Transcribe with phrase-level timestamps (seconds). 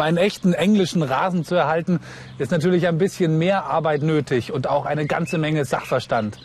[0.00, 2.00] Um einen echten englischen Rasen zu erhalten,
[2.38, 6.38] ist natürlich ein bisschen mehr Arbeit nötig und auch eine ganze Menge Sachverstand.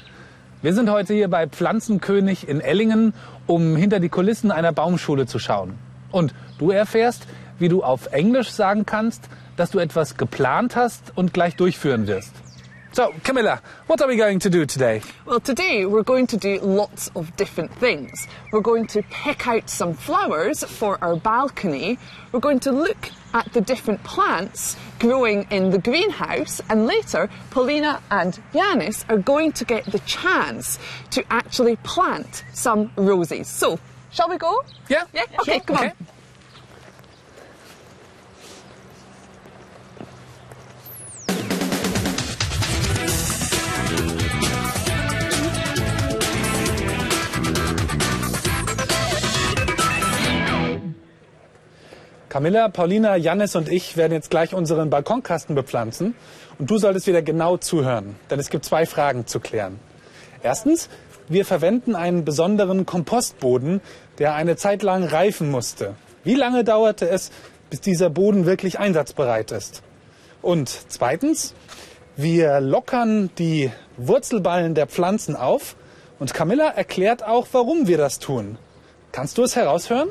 [0.62, 3.13] Wir sind heute hier bei Pflanzenkönig in Ellingen,
[3.48, 5.76] um hinter die Kulissen einer Baumschule zu schauen.
[6.12, 7.27] Und du erfährst,
[7.58, 12.34] wie du auf Englisch sagen kannst, dass du etwas geplant hast und gleich durchführen wirst.
[12.91, 15.02] So, Camilla, what are we going to do today?
[15.26, 18.27] Well, today we're going to do lots of different things.
[18.52, 21.98] We're going to pick out some flowers for our balcony.
[22.34, 28.02] We're going to look at the different plants growing in the greenhouse, and later Paulina
[28.09, 30.80] and Yanis are going to get the chance
[31.12, 33.48] to actually plant some roses.
[33.48, 33.77] So,
[34.12, 34.63] shall we go?
[34.87, 35.04] Yeah?
[35.13, 35.23] Yeah?
[35.41, 35.85] Okay, sure, come on.
[35.85, 35.93] okay.
[52.36, 56.16] Camilla, Paulina, Jannis und ich werden jetzt gleich unseren Balkonkasten bepflanzen.
[56.60, 59.80] Und du solltest wieder genau zuhören, denn es gibt zwei Fragen zu klären.
[60.44, 60.90] Erstens,
[61.30, 63.80] wir verwenden einen besonderen Kompostboden,
[64.18, 65.96] der eine Zeit lang reifen musste.
[66.25, 67.31] Wie lange dauerte es,
[67.69, 69.81] bis dieser Boden wirklich einsatzbereit ist?
[70.41, 71.53] Und zweitens,
[72.18, 75.78] wir lockern die Wurzelballen der Pflanzen auf
[76.19, 78.58] und Camilla erklärt auch, warum wir das tun.
[79.13, 80.09] Kannst du es heraushören?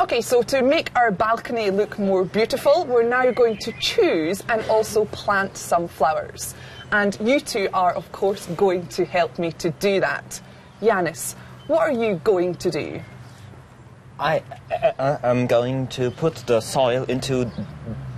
[0.00, 4.62] Okay, so to make our balcony look more beautiful, we're now going to choose and
[4.68, 6.54] also plant some flowers.
[6.92, 10.40] And you two are, of course, going to help me to do that.
[10.80, 11.34] Yanis,
[11.66, 13.00] what are you going to do?
[14.18, 14.42] I
[14.98, 17.50] uh, am going to put the soil into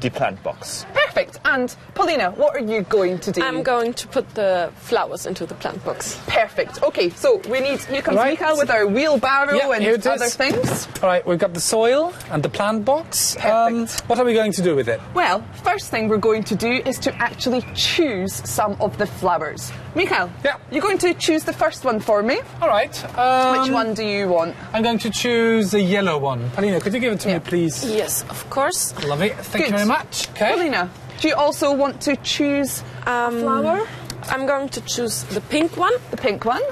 [0.01, 0.85] the plant box.
[1.17, 1.41] Perfect.
[1.47, 3.41] And Paulina, what are you going to do?
[3.43, 6.21] I'm going to put the flowers into the plant box.
[6.27, 6.83] Perfect.
[6.83, 8.39] Okay, so we need, here comes Right.
[8.39, 10.35] Mikael with our wheelbarrow Yeah, and other is.
[10.37, 10.87] things.
[11.03, 13.35] All right, we've got the soil and the plant box.
[13.43, 14.09] Um, Perfect.
[14.11, 15.01] what are we going to do with it?
[15.15, 19.73] Well, first thing we're going to do is to actually choose some of the flowers.
[19.95, 20.59] Mikael, Yeah.
[20.71, 22.41] you're going to choose the first one for me.
[22.61, 22.95] All right.
[23.19, 24.55] Um, Which one do you want?
[24.75, 26.51] I'm going to choose the yellow one.
[26.51, 27.39] Paulina, could you give it to Yeah.
[27.39, 27.83] me, please?
[27.87, 28.93] Yes, of course.
[29.07, 29.31] Lovely.
[29.31, 30.29] Thank you very much.
[30.33, 30.53] Okay.
[30.53, 30.91] Paulina,
[31.21, 33.87] do you also want to choose a flower?
[34.29, 35.93] I'm going to choose the pink one.
[36.11, 36.63] The pink one?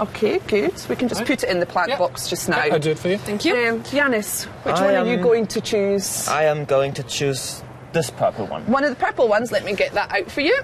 [0.00, 0.72] Okay, good.
[0.88, 1.28] We can just Right.
[1.28, 1.98] put it in the plant Yeah.
[1.98, 2.58] box just now.
[2.58, 3.18] I'll do it for you.
[3.18, 3.54] Thank you.
[3.54, 6.26] Um, Yanis, which I one are you going to choose?
[6.28, 7.62] I am going to choose
[7.92, 8.62] this purple one.
[8.66, 9.52] One of the purple ones.
[9.52, 10.58] Let me get that out for you.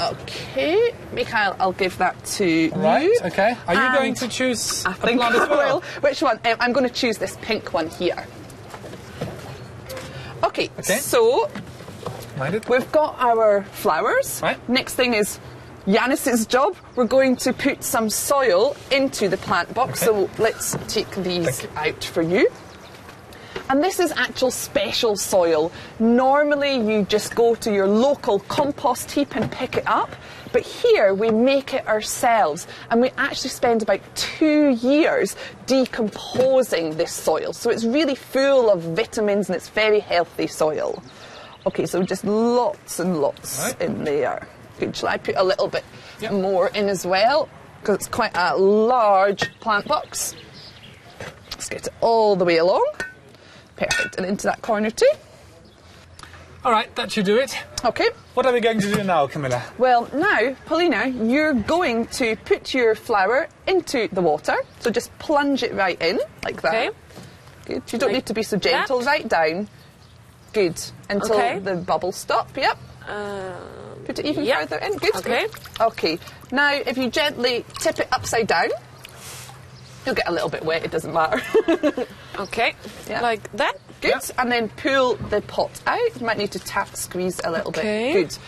[0.00, 3.02] Okay, Mikhail, I'll give that to Right.
[3.02, 3.20] you.
[3.24, 3.56] Okay.
[3.66, 5.58] Are you And going to choose I a think plant as well?
[5.80, 5.82] will.
[6.00, 6.38] Which one?
[6.44, 8.24] Um, I'm going to choose this pink one here.
[10.44, 10.98] Okay, Okay.
[10.98, 11.50] so
[12.38, 12.68] Mind it?
[12.68, 14.40] we've got our flowers.
[14.42, 14.68] Right.
[14.68, 15.40] Next thing is
[15.86, 16.76] Yanis's job.
[16.94, 20.06] We're going to put some soil into the plant box.
[20.06, 20.28] Okay.
[20.28, 22.48] So let's take these out for you.
[23.70, 25.72] And this is actual special soil.
[25.98, 30.14] Normally, you just go to your local compost heap and pick it up.
[30.52, 32.66] But here, we make it ourselves.
[32.90, 37.52] And we actually spend about two years decomposing this soil.
[37.52, 41.02] So it's really full of vitamins and it's very healthy soil.
[41.68, 43.80] Okay, so just lots and lots Right.
[43.82, 44.46] in there.
[44.80, 44.96] Good.
[44.96, 45.84] Shall I put a little bit
[46.20, 46.32] Yep.
[46.32, 47.48] more in as well?
[47.80, 50.34] Because it's quite a large plant box.
[51.52, 52.86] Let's get it all the way along.
[53.76, 54.16] Perfect.
[54.16, 55.10] And into that corner too.
[56.64, 57.54] All right, that should do it.
[57.84, 58.08] Okay.
[58.34, 59.62] What are we going to do now, Camilla?
[59.76, 64.56] Well, now, Paulina, you're going to put your flower into the water.
[64.80, 66.74] So just plunge it right in, like that.
[66.74, 66.90] Okay.
[67.66, 67.82] Good.
[67.92, 69.00] You don't Like need to be so gentle.
[69.00, 69.06] that?
[69.06, 69.68] Right down.
[70.52, 70.80] Good.
[71.08, 71.58] Until Okay.
[71.58, 72.56] the bubbles stop.
[72.56, 72.78] Yep.
[73.08, 73.52] Uh,
[74.04, 74.60] Put it even Yep.
[74.60, 74.96] further in.
[74.96, 75.16] Good.
[75.16, 75.46] Okay.
[75.80, 76.18] Okay.
[76.50, 78.68] Now, if you gently tip it upside down,
[80.06, 80.84] you'll get a little bit wet.
[80.84, 81.42] It doesn't matter.
[82.38, 82.74] okay,
[83.08, 83.20] Yeah.
[83.20, 83.74] like that.
[84.00, 84.10] Good.
[84.10, 84.20] Yeah.
[84.38, 86.20] And then pull the pot out.
[86.20, 88.12] You might need to tap, squeeze a little Okay.
[88.14, 88.28] bit.
[88.30, 88.38] Good.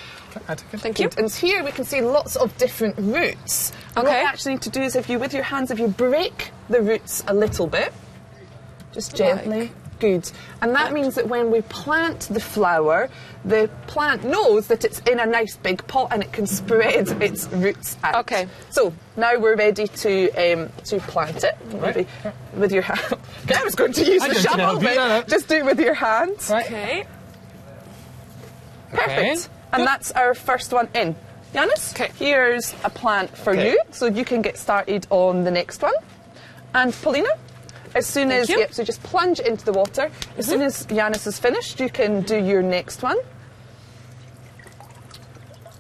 [0.49, 0.81] I take it.
[0.81, 1.09] Thank you.
[1.09, 1.19] Good.
[1.19, 3.73] And here we can see lots of different roots.
[3.97, 4.21] And what Okay.
[4.23, 6.81] you actually need to do is if you, with your hands, if you break the
[6.81, 7.93] roots a little bit,
[8.93, 9.61] just gently.
[9.63, 9.71] Like?
[10.01, 10.31] Good.
[10.63, 13.09] And that means that when we plant the flower,
[13.45, 17.47] the plant knows that it's in a nice big pot and it can spread its
[17.49, 18.17] roots out.
[18.23, 18.49] Okay.
[18.71, 21.55] So now we're ready to um, to plant it.
[21.81, 22.07] Maybe
[22.55, 23.01] with your hand.
[23.45, 25.23] Okay, I was going to use I'm the shovel, but no, no.
[25.23, 26.51] just do it with your hands.
[26.51, 26.67] Right.
[26.67, 27.05] Okay.
[28.91, 29.11] Perfect.
[29.11, 29.37] Okay.
[29.73, 31.15] And that's our first one in.
[31.55, 32.11] Yanis, Okay.
[32.19, 33.71] here's a plant for Okay.
[33.73, 35.95] you, so you can get started on the next one.
[36.75, 37.29] And Paulina,
[37.95, 38.59] as soon Thank as you.
[38.59, 40.05] Yep, so just plunge it into the water.
[40.05, 40.43] As mm-hmm.
[40.43, 43.19] soon as Yanis is finished, you can do your next one.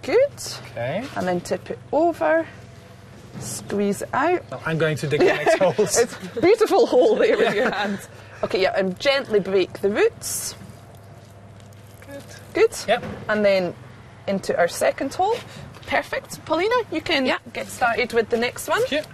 [0.02, 0.32] Good.
[0.72, 1.04] Okay.
[1.16, 2.46] And then tip it over,
[3.38, 4.50] squeeze it out.
[4.50, 5.98] Now I'm going to dig the next holes.
[5.98, 8.08] It's a beautiful hole there with your hands.
[8.42, 10.54] Okay, yeah, and gently break the roots.
[12.06, 12.22] Good.
[12.54, 12.76] Good.
[12.88, 13.04] Yep.
[13.28, 13.74] And then
[14.26, 15.36] into our second hole.
[15.86, 16.44] Perfect.
[16.44, 17.38] Paulina, you can Yeah.
[17.52, 18.82] get started with the next one.
[18.86, 19.04] Hier.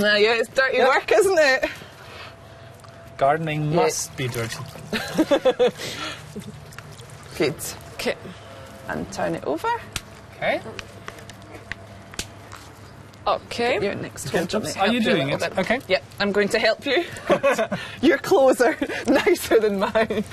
[0.00, 0.88] Now, yeah, it's dirty Yeah.
[0.88, 1.70] work, isn't it?
[3.18, 4.64] Gardening must be dirty.
[7.36, 7.54] Good.
[7.94, 8.16] Okay.
[8.88, 9.68] And turn it over.
[10.36, 10.60] Okay.
[13.26, 13.74] Okay.
[13.84, 14.46] Your next Okay, hole.
[14.46, 15.50] Do you want me oops, are you doing little it?
[15.56, 15.58] bit?
[15.58, 15.80] Okay.
[15.86, 17.04] Yep, I'm going to help you.
[18.00, 18.76] Your clothes are
[19.06, 20.24] nicer than mine.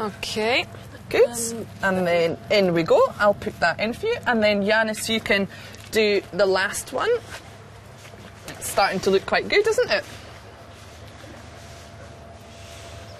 [0.00, 0.64] Okay.
[1.10, 1.28] Good.
[1.28, 3.00] Um, and then in we go.
[3.18, 4.16] I'll put that in for you.
[4.26, 5.46] And then Yanis, you can
[5.90, 7.10] do the last one.
[8.58, 10.04] It's starting to look quite good, isn't it?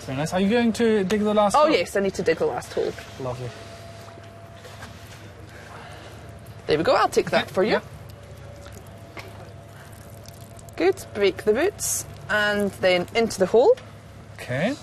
[0.00, 0.32] Very nice.
[0.32, 1.64] Are you going to dig the last hole?
[1.64, 1.76] Oh hole?
[1.76, 2.93] yes, I need to dig the last hole.
[3.20, 3.50] Lovely.
[6.67, 6.94] There we go.
[6.94, 7.73] I'll take that for you.
[7.73, 7.81] yeah.
[10.76, 11.05] Good.
[11.14, 13.76] Break the boots and then into the hole.
[14.35, 14.75] Okay.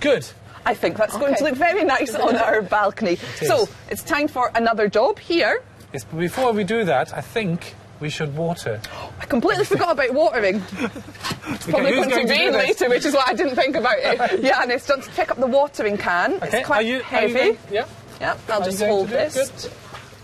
[0.00, 0.26] Good.
[0.66, 3.16] I think that's going to look very nice on our balcony.
[3.16, 5.62] So it's time for another job here.
[5.92, 8.80] Yes, but before we do that, I think we should water.
[9.20, 10.56] I completely forgot about watering.
[10.56, 14.40] Okay, Probably going to rain later, which is why I didn't think about it.
[14.42, 16.34] yeah, and it's don't pick up the watering can.
[16.34, 16.58] Okay.
[16.58, 17.32] It's quite are you, heavy.
[17.34, 17.86] going- yeah.
[18.20, 19.68] Yeah, I'll Are just hold to this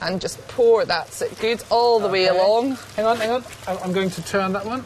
[0.03, 0.85] and just pour.
[0.85, 1.39] That's it.
[1.41, 2.77] Good all the way along.
[2.95, 3.45] Hang on, hang on.
[3.67, 4.85] I'm I'm going to turn that one.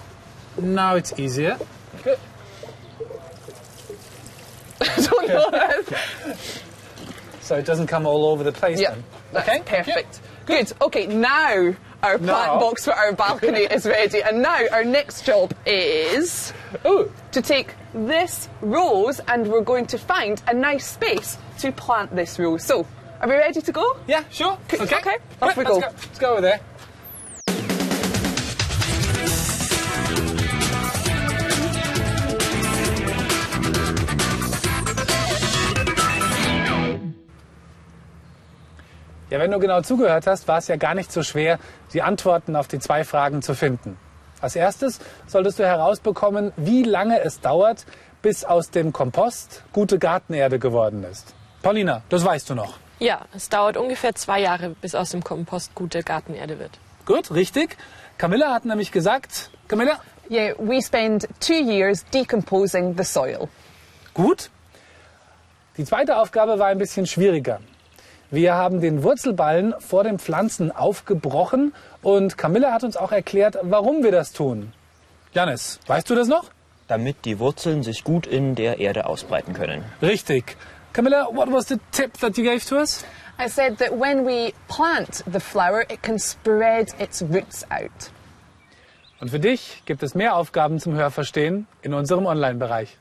[0.60, 1.58] Now it's easier.
[2.04, 2.18] Good.
[4.80, 6.34] I don't know.
[7.40, 9.04] So it doesn't come all over the place Yeah, then.
[9.32, 9.82] that's okay.
[9.82, 10.20] perfect.
[10.46, 10.72] Good.
[10.82, 15.54] Okay, now our plant box for our balcony is ready, and now our next job
[15.66, 16.52] is
[16.84, 22.14] Oh, to take this rose and we're going to find a nice space to plant
[22.16, 22.64] this rose.
[22.64, 22.86] So,
[23.20, 23.96] are we ready to go?
[24.06, 24.52] yeah, sure.
[24.72, 24.96] Okay, Okay.
[24.96, 25.86] okay, Right, off we let's go.
[25.86, 26.60] Let's go over there.
[39.40, 41.58] Wenn du genau zugehört hast, war es ja gar nicht so schwer,
[41.92, 43.98] die Antworten auf die zwei Fragen zu finden.
[44.40, 47.84] Als erstes solltest du herausbekommen, wie lange es dauert,
[48.22, 51.34] bis aus dem Kompost gute Gartenerde geworden ist.
[51.62, 52.78] Paulina, das weißt du noch.
[52.98, 56.78] Ja, es dauert ungefähr zwei Jahre, bis aus dem Kompost gute Gartenerde wird.
[57.06, 57.76] Gut, richtig.
[58.18, 59.98] Camilla hat nämlich gesagt, Camilla,
[60.30, 63.48] Yeah, we spend two years decomposing the soil.
[64.14, 64.48] gut.
[65.76, 67.60] Die zweite Aufgabe war ein bisschen schwieriger.
[68.30, 71.72] Wir haben den Wurzelballen vor den Pflanzen aufgebrochen
[72.02, 74.72] und Camilla hat uns auch erklärt, warum wir das tun.
[75.32, 76.50] Janis, weißt du das noch?
[76.90, 79.84] damit die Wurzeln sich gut in der Erde ausbreiten können.
[80.02, 80.56] Richtig.
[80.92, 83.04] Camilla, what was the tip that you gave to us?
[83.38, 88.10] I said that when we plant the flower, it can spread its roots out.
[89.20, 92.96] Und für dich gibt es mehr Aufgaben zum Hörverstehen in unserem Online-Bereich.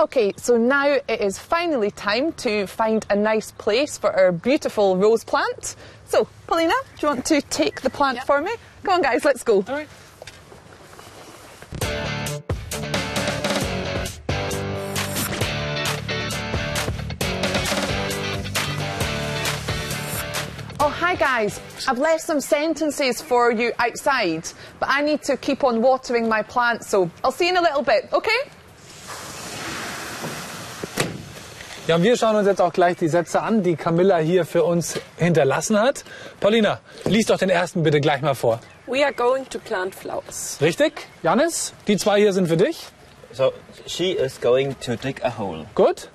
[0.00, 4.96] Okay, so now it is finally time to find a nice place for our beautiful
[4.96, 5.74] rose plant.
[6.04, 8.52] So, Paulina, do you want to take the plant for me?
[8.84, 9.54] Come on, guys, let's go.
[9.54, 9.88] All right.
[20.78, 21.60] Oh, hi, guys.
[21.88, 26.42] I've left some sentences for you outside, but I need to keep on watering my
[26.42, 28.38] plants, so I'll see you in a little bit, okay?
[31.88, 34.62] Ja, und wir schauen uns jetzt auch gleich die Sätze an, die Camilla hier für
[34.62, 36.04] uns hinterlassen hat.
[36.38, 38.60] Paulina, lies doch den ersten bitte gleich mal vor.
[38.86, 40.58] We are going to plant flowers.
[40.60, 40.92] Richtig?
[41.22, 42.88] Janis, die zwei hier sind für dich.
[43.32, 43.54] So,
[43.86, 46.10] she is going to dig a hole Gut?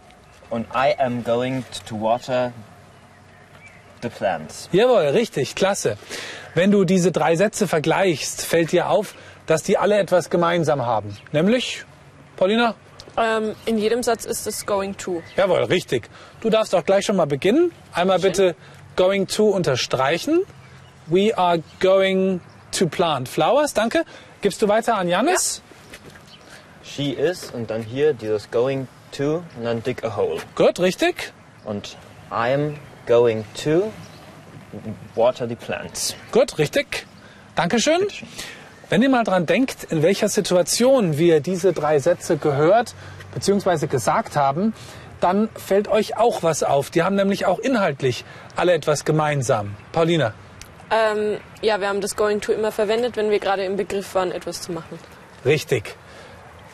[0.52, 2.54] and I am going to water
[4.04, 4.70] the plants.
[4.72, 5.98] Jawohl, richtig, klasse.
[6.54, 9.16] Wenn du diese drei Sätze vergleichst, fällt dir auf,
[9.48, 11.18] dass die alle etwas gemeinsam haben.
[11.32, 11.84] Nämlich,
[12.36, 12.76] Paulina?
[13.18, 15.22] Ähm, in jedem Satz ist es going to.
[15.36, 16.10] Jawohl, richtig.
[16.42, 17.72] Du darfst auch gleich schon mal beginnen.
[17.94, 18.56] Einmal bitte
[18.96, 20.42] going to unterstreichen.
[21.08, 22.42] We are going
[22.72, 23.74] to plant flowers.
[23.74, 24.04] Danke.
[24.42, 25.62] Gibst du weiter an Janis?
[26.84, 30.42] She is und dann hier dieses going to und dann dig a hole.
[30.56, 31.34] Gut, richtig.
[31.66, 31.98] Und
[32.30, 33.92] I'm going to
[35.16, 36.16] water the plants.
[36.32, 37.06] Gut, richtig.
[37.56, 38.08] Dankeschön.
[38.94, 42.94] Wenn ihr mal dran denkt, in welcher Situation wir diese drei Sätze gehört
[43.34, 43.88] bzw.
[43.88, 44.76] gesagt haben,
[45.20, 46.92] dann fällt euch auch was auf.
[46.92, 48.24] Die haben nämlich auch inhaltlich
[48.56, 49.76] alle etwas gemeinsam.
[49.94, 50.36] Paulina.
[50.92, 54.32] Ähm, ja, wir haben das going to immer verwendet, wenn wir gerade im Begriff waren,
[54.32, 55.00] etwas zu machen.
[55.44, 55.96] Richtig.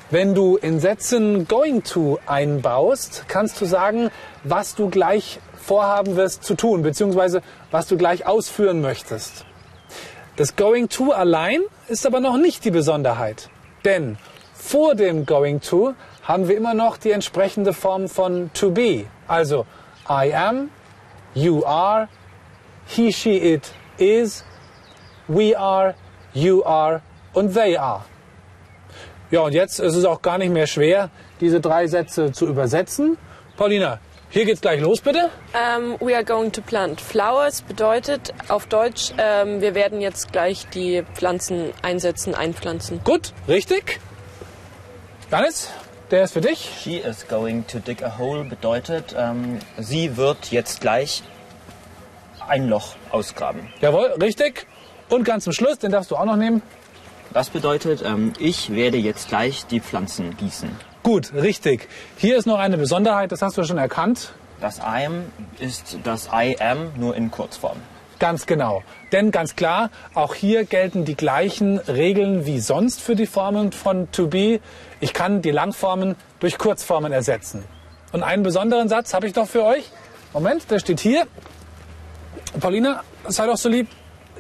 [0.10, 4.10] Wenn du in Sätzen going to einbaust, kannst du sagen,
[4.44, 9.46] was du gleich vorhaben wirst zu tun, beziehungsweise was du gleich ausführen möchtest.
[10.40, 13.50] Das Going to allein ist aber noch nicht die Besonderheit.
[13.84, 14.18] Denn
[14.54, 19.08] vor dem Going to haben wir immer noch die entsprechende Form von to be.
[19.28, 19.66] Also
[20.10, 20.70] I am,
[21.34, 22.08] you are,
[22.88, 24.46] he, she, it is,
[25.28, 25.94] we are,
[26.34, 27.02] you are
[27.34, 28.06] und they are.
[29.32, 31.10] Ja, und jetzt ist es auch gar nicht mehr schwer,
[31.42, 33.18] diese drei Sätze zu übersetzen.
[33.58, 34.00] Paulina,
[34.32, 35.30] hier geht's gleich los, bitte.
[35.54, 40.68] Ähm, we are going to plant flowers bedeutet auf Deutsch, ähm, wir werden jetzt gleich
[40.70, 43.02] die Pflanzen einsetzen, einpflanzen.
[43.04, 44.00] Gut, richtig.
[45.32, 45.70] Janis,
[46.12, 46.70] der ist für dich.
[46.84, 51.24] She is going to dig a hole bedeutet, ähm, sie wird jetzt gleich
[52.48, 53.74] ein Loch ausgraben.
[53.82, 54.68] Jawohl, richtig.
[55.10, 56.62] Und ganz zum Schluss, den darfst du auch noch nehmen.
[57.32, 58.04] Das bedeutet,
[58.40, 60.76] ich werde jetzt gleich die Pflanzen gießen.
[61.04, 61.88] Gut, richtig.
[62.18, 64.34] Hier ist noch eine Besonderheit, das hast du schon erkannt.
[64.60, 65.26] Das I am
[65.60, 67.78] ist das I am nur in Kurzform.
[68.20, 68.84] Ganz genau.
[69.14, 74.12] Denn ganz klar, auch hier gelten die gleichen Regeln wie sonst für die Formen von
[74.12, 74.60] to be.
[75.00, 77.64] Ich kann die Langformen durch Kurzformen ersetzen.
[78.12, 79.90] Und einen besonderen Satz habe ich doch für euch.
[80.34, 81.28] Moment, der steht hier.
[82.60, 83.88] Paulina, sei doch so lieb,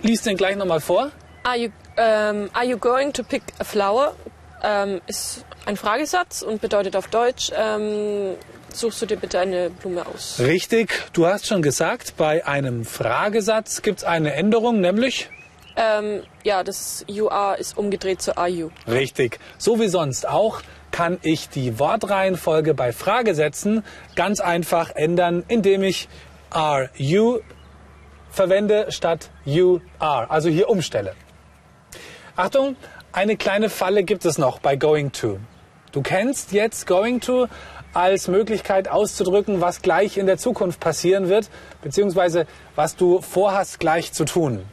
[0.01, 1.11] lies den gleich nochmal vor.
[1.43, 4.13] Are you, ähm, are you going to pick a flower?
[4.63, 8.35] Ähm, ist ein Fragesatz und bedeutet auf Deutsch, ähm,
[8.73, 10.35] suchst du dir bitte eine Blume aus.
[10.39, 15.29] Richtig, du hast schon gesagt, bei einem Fragesatz gibt es eine Änderung, nämlich
[15.75, 18.69] Ähm, ja, das you are ist umgedreht zu you.
[18.85, 19.39] Richtig.
[19.57, 20.61] So wie sonst auch
[20.91, 23.85] kann ich die Wortreihenfolge bei Fragesätzen
[24.15, 26.09] ganz einfach ändern, indem ich
[26.49, 27.39] are you
[28.29, 31.13] verwende statt you are, also hier umstelle.
[32.35, 32.75] Achtung,
[33.11, 35.39] eine kleine Falle gibt es noch bei going to.
[35.91, 37.47] Du kennst jetzt going to
[37.93, 41.49] als Möglichkeit auszudrücken, was gleich in der Zukunft passieren wird,
[41.81, 44.63] beziehungsweise was du vorhast gleich zu tun.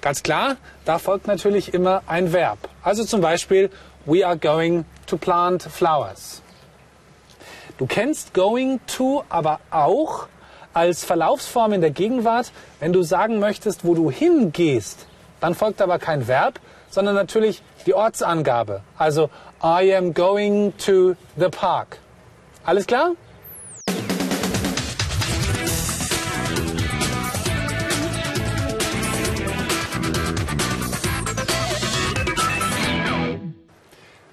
[0.00, 2.58] Ganz klar, da folgt natürlich immer ein Verb.
[2.82, 3.70] Also zum Beispiel,
[4.04, 6.42] we are going to plant flowers.
[7.78, 10.28] Du kennst going to aber auch
[10.72, 15.06] als Verlaufsform in der Gegenwart, wenn du sagen möchtest, wo du hingehst.
[15.40, 16.60] Dann folgt aber kein Verb,
[16.96, 18.80] sondern natürlich die Ortsangabe.
[18.96, 19.28] Also
[19.62, 21.98] I am going to the park.
[22.64, 23.12] Alles klar?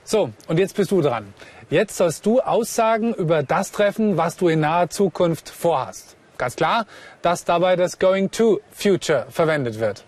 [0.06, 1.34] So, und jetzt bist du dran.
[1.70, 6.16] Jetzt sollst du Aussagen über das treffen, was du in naher Zukunft vorhast.
[6.38, 6.86] Ganz klar,
[7.22, 10.06] dass dabei das Going to Future verwendet wird.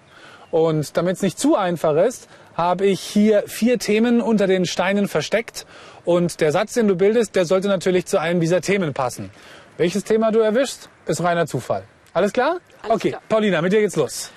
[0.52, 5.08] Und damit es nicht zu einfach ist, habe ich hier vier Themen unter den Steinen
[5.08, 5.66] versteckt.
[6.06, 9.32] Und der Satz, den du bildest, der sollte natürlich zu einem dieser Themen passen.
[9.78, 11.84] Welches Thema du erwischst, ist reiner Zufall.
[12.14, 12.60] Alles klar?
[12.82, 13.22] Alles okay, klar.
[13.28, 14.32] Paulina, mit dir geht's los.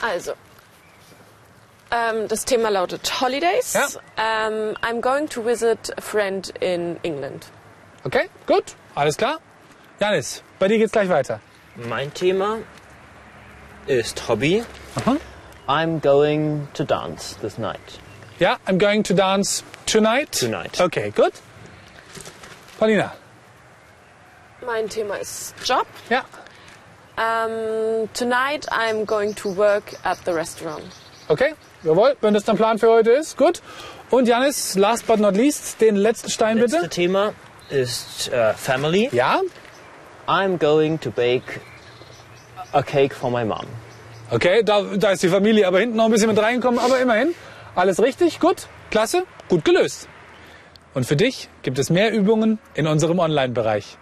[0.00, 0.32] Also,
[1.90, 3.74] ähm, das Thema lautet Holidays.
[3.74, 3.86] Ja.
[4.16, 7.46] Ähm, I'm going to visit a friend in England.
[8.04, 9.38] Okay, gut, alles klar.
[10.00, 11.40] Janis, bei dir geht's gleich weiter.
[11.76, 12.58] Mein Thema
[13.86, 14.64] ist Hobby.
[14.96, 15.16] Aha.
[15.72, 17.98] I'm going to dance this night.
[18.38, 20.30] Ja, I'm going to dance tonight.
[20.32, 20.78] Tonight.
[20.78, 21.40] Okay, gut.
[22.78, 23.12] Paulina.
[24.66, 25.86] Mein Thema ist Job.
[26.10, 26.24] Ja.
[27.16, 30.84] Ähm, tonight I'm going to work at the restaurant.
[31.28, 33.62] Okay, jawohl, wenn das dein Plan für heute ist, gut.
[34.10, 36.90] Und Janis, last but not least, den letzten Stein Letzte bitte.
[36.90, 37.32] Thema
[37.70, 39.08] ist äh, Family.
[39.10, 39.40] Ja,
[40.26, 41.60] I'm going to bake
[42.74, 43.66] a cake for my mom.
[44.32, 47.34] Okay, da, da ist die Familie aber hinten noch ein bisschen mit reingekommen, aber immerhin.
[47.74, 50.08] Alles richtig, gut, klasse, gut gelöst.
[50.94, 53.96] Und für dich gibt es mehr Übungen in unserem Online-Bereich.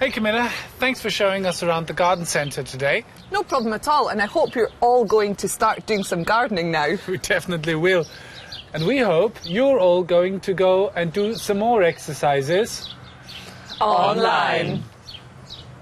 [0.00, 0.48] Hey Camilla,
[0.80, 3.04] thanks for showing us around the garden centre today.
[3.30, 6.70] No problem at all, and I hope you're all going to start doing some gardening
[6.70, 6.98] now.
[7.08, 8.04] We definitely will.
[8.74, 12.94] And we hope you're all going to go and do some more exercises
[13.80, 14.82] Online.